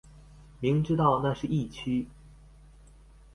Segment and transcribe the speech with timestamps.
[0.59, 2.07] 明知道那是疫區